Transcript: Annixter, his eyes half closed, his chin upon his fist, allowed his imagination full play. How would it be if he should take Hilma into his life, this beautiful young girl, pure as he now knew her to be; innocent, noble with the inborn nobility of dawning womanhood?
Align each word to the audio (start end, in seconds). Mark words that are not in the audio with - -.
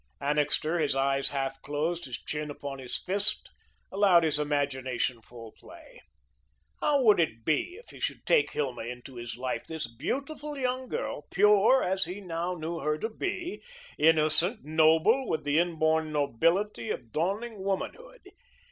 Annixter, 0.19 0.79
his 0.79 0.95
eyes 0.95 1.29
half 1.29 1.61
closed, 1.61 2.05
his 2.05 2.17
chin 2.19 2.49
upon 2.49 2.79
his 2.79 2.97
fist, 2.97 3.51
allowed 3.91 4.23
his 4.23 4.39
imagination 4.39 5.21
full 5.21 5.51
play. 5.51 6.01
How 6.79 7.03
would 7.03 7.19
it 7.19 7.45
be 7.45 7.75
if 7.79 7.91
he 7.91 7.99
should 7.99 8.25
take 8.25 8.49
Hilma 8.49 8.81
into 8.81 9.17
his 9.17 9.37
life, 9.37 9.67
this 9.67 9.85
beautiful 9.85 10.57
young 10.57 10.87
girl, 10.89 11.27
pure 11.29 11.83
as 11.83 12.05
he 12.05 12.19
now 12.19 12.55
knew 12.55 12.79
her 12.79 12.97
to 12.97 13.09
be; 13.09 13.61
innocent, 13.99 14.63
noble 14.63 15.27
with 15.27 15.43
the 15.43 15.59
inborn 15.59 16.11
nobility 16.11 16.89
of 16.89 17.11
dawning 17.11 17.63
womanhood? 17.63 18.21